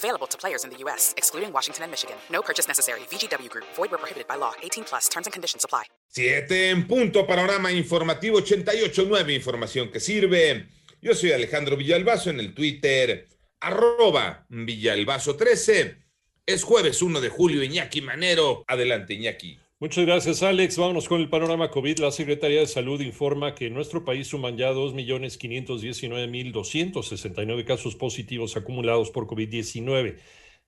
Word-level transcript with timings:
Available 0.00 0.26
to 0.28 0.38
players 0.38 0.64
in 0.64 0.70
the 0.70 0.78
U.S., 0.84 1.12
excluding 1.18 1.52
Washington 1.52 1.82
and 1.84 1.90
Michigan. 1.90 2.16
No 2.30 2.40
purchase 2.40 2.66
necessary. 2.66 3.00
VGW 3.10 3.50
Group. 3.50 3.66
Void 3.76 3.90
where 3.90 3.98
prohibited 3.98 4.26
by 4.26 4.36
law. 4.36 4.52
18 4.62 4.84
plus. 4.84 5.08
Terms 5.10 5.26
and 5.26 5.32
conditions 5.32 5.62
apply. 5.62 5.84
Siete 6.08 6.70
en 6.70 6.88
punto, 6.88 7.26
panorama 7.26 7.70
informativo 7.70 8.40
88.9, 8.40 9.34
información 9.34 9.90
que 9.90 10.00
sirve. 10.00 10.66
Yo 11.02 11.14
soy 11.14 11.32
Alejandro 11.32 11.76
Villalbazo 11.76 12.30
en 12.30 12.40
el 12.40 12.54
Twitter, 12.54 13.28
arroba 13.60 14.46
Villalbazo13. 14.48 15.96
Es 16.46 16.64
jueves 16.64 17.02
1 17.02 17.20
de 17.20 17.28
julio, 17.28 17.62
Iñaki 17.62 18.00
Manero. 18.00 18.64
Adelante, 18.68 19.14
Iñaki. 19.14 19.58
Muchas 19.82 20.04
gracias, 20.04 20.42
Alex. 20.42 20.76
Vámonos 20.76 21.08
con 21.08 21.22
el 21.22 21.30
panorama 21.30 21.70
COVID. 21.70 22.00
La 22.00 22.10
Secretaría 22.10 22.60
de 22.60 22.66
Salud 22.66 23.00
informa 23.00 23.54
que 23.54 23.68
en 23.68 23.72
nuestro 23.72 24.04
país 24.04 24.26
suman 24.26 24.58
ya 24.58 24.72
2.519.269 24.72 27.64
casos 27.64 27.96
positivos 27.96 28.58
acumulados 28.58 29.10
por 29.10 29.26
COVID-19. 29.26 30.18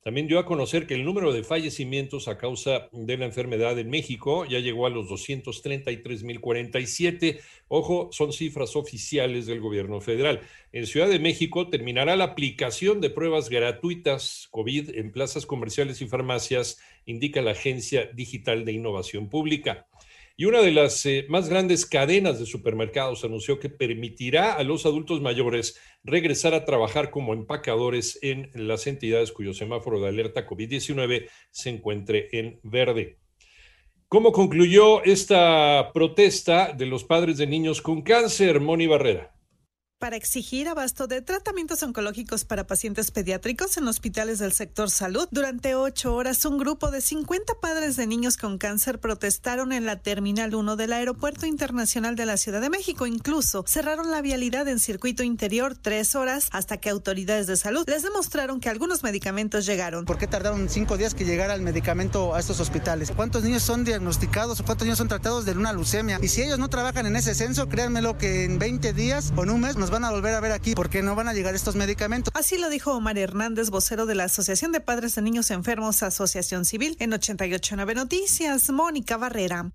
También 0.03 0.27
dio 0.27 0.41
a 0.41 0.45
conocer 0.45 0.89
que 0.89 0.95
el 0.95 1.05
número 1.05 1.33
de 1.33 1.45
fallecimientos 1.45 2.27
a 2.27 2.37
causa 2.37 2.89
de 2.91 3.17
la 3.17 3.25
enfermedad 3.25 3.79
en 3.79 3.89
México 3.89 4.45
ya 4.45 4.59
llegó 4.59 4.87
a 4.87 4.91
los 4.91 5.09
233.047. 5.09 7.39
Ojo, 7.69 8.09
son 8.11 8.33
cifras 8.33 8.75
oficiales 8.75 9.47
del 9.47 9.61
gobierno 9.61 10.01
federal. 10.01 10.41
En 10.73 10.89
Ciudad 10.89 11.09
de 11.09 11.21
México 11.21 11.69
terminará 11.69 12.17
la 12.17 12.25
aplicación 12.25 13.01
de 13.01 13.11
pruebas 13.11 13.49
gratuitas 13.49 14.49
COVID 14.51 14.97
en 14.97 15.13
plazas 15.13 15.47
comerciales 15.47 16.03
y 16.03 16.09
farmacias, 16.09 16.81
indica 17.07 17.41
la 17.41 17.53
Agencia 17.53 18.11
Digital 18.13 18.65
de 18.65 18.73
Innovación 18.73 19.29
Pública. 19.29 19.87
Y 20.43 20.45
una 20.45 20.61
de 20.61 20.73
las 20.73 21.07
eh, 21.07 21.25
más 21.29 21.49
grandes 21.49 21.87
cadenas 21.87 22.41
de 22.41 22.47
supermercados 22.47 23.23
anunció 23.23 23.61
que 23.61 23.69
permitirá 23.69 24.55
a 24.55 24.65
los 24.65 24.87
adultos 24.87 25.21
mayores 25.21 25.79
regresar 26.03 26.53
a 26.53 26.65
trabajar 26.65 27.13
como 27.13 27.33
empacadores 27.33 28.19
en 28.23 28.51
las 28.55 28.89
entidades 28.89 29.31
cuyo 29.31 29.55
semáforo 29.55 30.01
de 30.01 30.09
alerta 30.09 30.45
COVID-19 30.45 31.29
se 31.53 31.71
encuentre 31.71 32.29
en 32.33 32.59
verde. 32.65 33.19
¿Cómo 34.09 34.33
concluyó 34.33 35.05
esta 35.05 35.93
protesta 35.95 36.73
de 36.73 36.87
los 36.87 37.05
padres 37.05 37.39
de 37.39 37.47
niños 37.47 37.81
con 37.81 38.03
cáncer, 38.03 38.59
Moni 38.59 38.89
Barrera? 38.89 39.33
Para 40.03 40.17
exigir 40.17 40.69
abasto 40.69 41.07
de 41.07 41.23
tratamientos 41.23 41.81
oncológicos 41.85 42.45
para 42.45 42.67
pacientes 42.67 43.13
pediátricos 43.13 43.77
en 43.77 43.87
hospitales 43.87 44.41
del 44.41 44.53
sector 44.53 44.91
salud. 44.91 45.29
Durante 45.31 45.77
ocho 45.77 46.17
horas, 46.17 46.45
un 46.45 46.59
grupo 46.59 46.91
de 46.91 47.01
50 47.01 47.53
padres 47.63 47.95
de 47.95 48.09
niños 48.09 48.37
con 48.37 48.59
cáncer 48.59 48.99
protestaron 48.99 49.73
en 49.73 49.87
la 49.87 50.01
Terminal 50.01 50.57
1 50.57 50.75
del 50.75 50.93
Aeropuerto 50.93 51.47
Internacional 51.47 52.17
de 52.17 52.27
la 52.27 52.37
Ciudad 52.37 52.61
de 52.61 52.69
México. 52.69 53.07
Incluso 53.07 53.63
cerraron 53.65 54.11
la 54.11 54.23
vialidad 54.23 54.67
en 54.67 54.81
circuito 54.81 55.23
interior 55.23 55.77
tres 55.81 56.17
horas 56.17 56.49
hasta 56.51 56.79
que 56.79 56.91
autoridades 56.91 57.47
de 57.47 57.57
salud 57.57 57.85
les 57.87 58.03
demostraron 58.03 58.59
que 58.59 58.71
algunos 58.71 59.05
medicamentos 59.05 59.67
llegaron. 59.67 60.05
¿Por 60.05 60.19
qué 60.19 60.27
tardaron 60.27 60.69
cinco 60.69 60.97
días 60.97 61.15
que 61.15 61.25
llegara 61.25 61.55
el 61.55 61.63
medicamento 61.63 62.35
a 62.35 62.41
estos 62.41 62.59
hospitales? 62.59 63.13
¿Cuántos 63.15 63.45
niños 63.45 63.63
son 63.63 63.85
diagnosticados 63.85 64.59
o 64.59 64.65
cuántos 64.65 64.85
niños 64.85 64.99
son 64.99 65.07
tratados 65.07 65.45
de 65.45 65.53
una 65.53 65.73
leucemia? 65.73 66.19
Y 66.21 66.27
si 66.27 66.43
ellos 66.43 66.59
no 66.59 66.69
trabajan 66.69 67.07
en 67.07 67.15
ese 67.15 67.37
censo, 67.37 67.69
créanmelo 67.69 68.19
que 68.19 68.43
en 68.43 68.59
20 68.59 68.93
días 68.95 69.33
o 69.37 69.45
en 69.45 69.51
un 69.51 69.61
mes 69.61 69.77
nos 69.77 69.92
van 69.93 70.05
a 70.05 70.11
volver 70.11 70.35
a 70.35 70.41
ver 70.41 70.53
aquí 70.53 70.75
porque 70.75 71.03
no 71.03 71.15
van 71.15 71.29
a 71.29 71.35
llegar 71.35 71.55
estos 71.55 71.77
medicamentos. 71.77 72.33
Así 72.35 72.57
lo 72.59 72.71
dijo 72.71 72.97
Omar 72.97 73.19
Hernández, 73.19 73.69
vocero 73.69 74.07
de 74.07 74.15
la 74.15 74.25
Asociación 74.25 74.73
de 74.73 74.81
Padres 74.81 75.15
de 75.15 75.23
Niños 75.23 75.51
Enfermos, 75.51 76.03
Asociación 76.03 76.65
Civil, 76.65 76.97
en 76.99 77.13
889 77.13 77.95
Noticias, 77.95 78.71
Mónica 78.71 79.19
Barrera. 79.19 79.71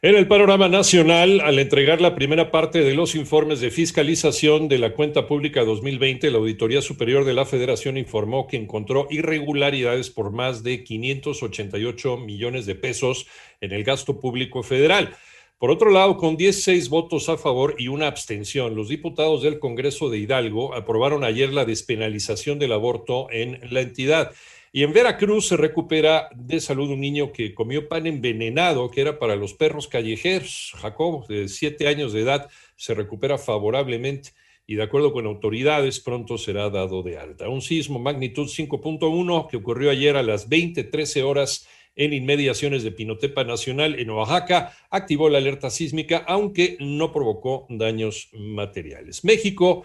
En 0.00 0.14
el 0.14 0.26
panorama 0.26 0.68
nacional, 0.68 1.40
al 1.40 1.58
entregar 1.58 2.00
la 2.00 2.14
primera 2.14 2.50
parte 2.50 2.82
de 2.82 2.94
los 2.94 3.14
informes 3.14 3.60
de 3.60 3.70
fiscalización 3.70 4.68
de 4.68 4.78
la 4.78 4.94
cuenta 4.94 5.26
pública 5.26 5.64
2020, 5.64 6.30
la 6.30 6.38
Auditoría 6.38 6.80
Superior 6.80 7.26
de 7.26 7.34
la 7.34 7.44
Federación 7.44 7.98
informó 7.98 8.46
que 8.46 8.56
encontró 8.56 9.06
irregularidades 9.10 10.08
por 10.08 10.32
más 10.32 10.62
de 10.62 10.82
588 10.82 12.16
millones 12.18 12.64
de 12.64 12.74
pesos 12.74 13.26
en 13.60 13.72
el 13.72 13.84
gasto 13.84 14.18
público 14.18 14.62
federal. 14.62 15.14
Por 15.58 15.70
otro 15.70 15.90
lado, 15.90 16.18
con 16.18 16.36
16 16.36 16.90
votos 16.90 17.30
a 17.30 17.38
favor 17.38 17.76
y 17.78 17.88
una 17.88 18.08
abstención, 18.08 18.74
los 18.74 18.90
diputados 18.90 19.42
del 19.42 19.58
Congreso 19.58 20.10
de 20.10 20.18
Hidalgo 20.18 20.74
aprobaron 20.74 21.24
ayer 21.24 21.50
la 21.50 21.64
despenalización 21.64 22.58
del 22.58 22.72
aborto 22.72 23.28
en 23.30 23.58
la 23.70 23.80
entidad. 23.80 24.32
Y 24.70 24.82
en 24.82 24.92
Veracruz 24.92 25.48
se 25.48 25.56
recupera 25.56 26.28
de 26.34 26.60
salud 26.60 26.90
un 26.90 27.00
niño 27.00 27.32
que 27.32 27.54
comió 27.54 27.88
pan 27.88 28.06
envenenado, 28.06 28.90
que 28.90 29.00
era 29.00 29.18
para 29.18 29.34
los 29.34 29.54
perros 29.54 29.88
callejeros. 29.88 30.74
Jacob, 30.76 31.26
de 31.26 31.48
7 31.48 31.88
años 31.88 32.12
de 32.12 32.20
edad, 32.20 32.50
se 32.76 32.92
recupera 32.92 33.38
favorablemente 33.38 34.32
y 34.66 34.74
de 34.74 34.82
acuerdo 34.82 35.10
con 35.14 35.24
autoridades 35.24 36.00
pronto 36.00 36.36
será 36.36 36.68
dado 36.68 37.02
de 37.02 37.16
alta. 37.16 37.48
Un 37.48 37.62
sismo 37.62 37.98
magnitud 37.98 38.46
5.1 38.48 39.48
que 39.48 39.56
ocurrió 39.56 39.90
ayer 39.90 40.16
a 40.16 40.22
las 40.22 40.50
20:13 40.50 41.22
horas 41.22 41.66
en 41.96 42.12
inmediaciones 42.12 42.82
de 42.82 42.92
Pinotepa 42.92 43.42
Nacional 43.44 43.98
en 43.98 44.10
Oaxaca, 44.10 44.76
activó 44.90 45.28
la 45.28 45.38
alerta 45.38 45.70
sísmica, 45.70 46.18
aunque 46.18 46.76
no 46.78 47.12
provocó 47.12 47.66
daños 47.70 48.28
materiales. 48.32 49.24
México 49.24 49.84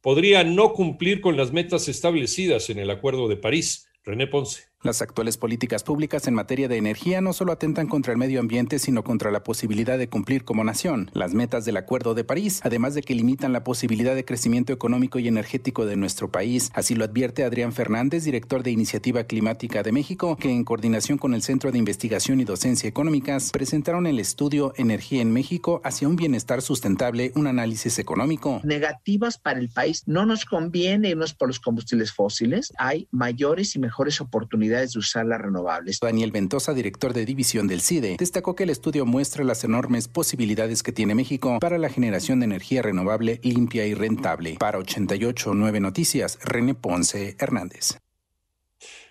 podría 0.00 0.42
no 0.42 0.72
cumplir 0.72 1.20
con 1.20 1.36
las 1.36 1.52
metas 1.52 1.88
establecidas 1.88 2.70
en 2.70 2.78
el 2.78 2.90
Acuerdo 2.90 3.28
de 3.28 3.36
París. 3.36 3.88
René 4.02 4.26
Ponce. 4.26 4.69
Las 4.82 5.02
actuales 5.02 5.36
políticas 5.36 5.84
públicas 5.84 6.26
en 6.26 6.32
materia 6.32 6.66
de 6.66 6.78
energía 6.78 7.20
no 7.20 7.34
solo 7.34 7.52
atentan 7.52 7.86
contra 7.86 8.12
el 8.14 8.18
medio 8.18 8.40
ambiente, 8.40 8.78
sino 8.78 9.04
contra 9.04 9.30
la 9.30 9.44
posibilidad 9.44 9.98
de 9.98 10.08
cumplir 10.08 10.42
como 10.42 10.64
nación 10.64 11.10
las 11.12 11.34
metas 11.34 11.66
del 11.66 11.76
Acuerdo 11.76 12.14
de 12.14 12.24
París, 12.24 12.62
además 12.64 12.94
de 12.94 13.02
que 13.02 13.14
limitan 13.14 13.52
la 13.52 13.62
posibilidad 13.62 14.14
de 14.14 14.24
crecimiento 14.24 14.72
económico 14.72 15.18
y 15.18 15.28
energético 15.28 15.84
de 15.84 15.96
nuestro 15.96 16.30
país. 16.32 16.70
Así 16.72 16.94
lo 16.94 17.04
advierte 17.04 17.44
Adrián 17.44 17.74
Fernández, 17.74 18.24
director 18.24 18.62
de 18.62 18.70
Iniciativa 18.70 19.24
Climática 19.24 19.82
de 19.82 19.92
México, 19.92 20.36
que 20.36 20.50
en 20.50 20.64
coordinación 20.64 21.18
con 21.18 21.34
el 21.34 21.42
Centro 21.42 21.70
de 21.72 21.78
Investigación 21.78 22.40
y 22.40 22.44
Docencia 22.44 22.88
Económicas 22.88 23.50
presentaron 23.50 24.06
el 24.06 24.18
estudio 24.18 24.72
Energía 24.78 25.20
en 25.20 25.30
México 25.30 25.82
hacia 25.84 26.08
un 26.08 26.16
bienestar 26.16 26.62
sustentable, 26.62 27.32
un 27.34 27.48
análisis 27.48 27.98
económico. 27.98 28.62
Negativas 28.64 29.36
para 29.36 29.60
el 29.60 29.68
país. 29.68 30.04
No 30.06 30.24
nos 30.24 30.46
conviene 30.46 31.10
irnos 31.10 31.34
por 31.34 31.48
los 31.48 31.60
combustibles 31.60 32.14
fósiles. 32.14 32.72
Hay 32.78 33.08
mayores 33.10 33.76
y 33.76 33.78
mejores 33.78 34.22
oportunidades 34.22 34.69
de 34.70 34.98
usar 34.98 35.26
las 35.26 35.40
renovables. 35.40 35.98
Daniel 36.00 36.32
Ventosa, 36.32 36.72
director 36.72 37.12
de 37.12 37.24
división 37.24 37.66
del 37.66 37.80
CIDE, 37.80 38.16
destacó 38.18 38.54
que 38.54 38.62
el 38.62 38.70
estudio 38.70 39.04
muestra 39.04 39.44
las 39.44 39.64
enormes 39.64 40.08
posibilidades 40.08 40.82
que 40.82 40.92
tiene 40.92 41.14
México 41.14 41.58
para 41.60 41.78
la 41.78 41.88
generación 41.88 42.40
de 42.40 42.46
energía 42.46 42.82
renovable 42.82 43.40
limpia 43.42 43.86
y 43.86 43.94
rentable. 43.94 44.56
Para 44.58 44.78
889 44.78 45.80
Noticias, 45.80 46.38
René 46.44 46.74
Ponce 46.74 47.36
Hernández. 47.38 47.98